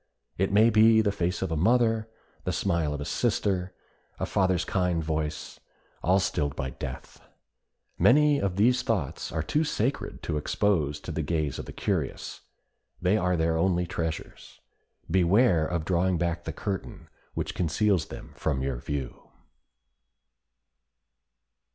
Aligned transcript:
It 0.35 0.51
may 0.51 0.71
be 0.71 1.01
the 1.01 1.11
face 1.11 1.43
of 1.43 1.51
a 1.51 1.55
mother, 1.55 2.09
the 2.43 2.51
smile 2.51 2.91
of 2.91 3.01
a 3.01 3.05
sister, 3.05 3.71
a 4.19 4.25
father's 4.25 4.65
kind 4.65 5.03
voice, 5.03 5.59
all 6.01 6.19
stilled 6.19 6.55
by 6.55 6.71
death. 6.71 7.21
Many 7.99 8.39
of 8.41 8.55
these 8.55 8.81
thoughts 8.81 9.31
are 9.31 9.43
too 9.43 9.63
sacred 9.63 10.23
to 10.23 10.37
expose 10.37 10.99
to 11.01 11.11
the 11.11 11.21
gaze 11.21 11.59
of 11.59 11.65
the 11.65 11.71
curious; 11.71 12.41
they 12.99 13.15
are 13.15 13.37
their 13.37 13.55
only 13.59 13.85
treasures; 13.85 14.59
beware 15.07 15.67
of 15.67 15.85
drawing 15.85 16.17
back 16.17 16.45
the 16.45 16.51
curtain 16.51 17.07
which 17.35 17.53
conceals 17.53 18.07
them 18.07 18.31
from 18.35 18.63
your 18.63 18.77
view. 18.77 19.29